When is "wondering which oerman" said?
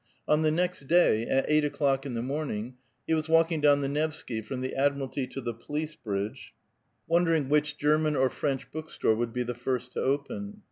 7.05-8.19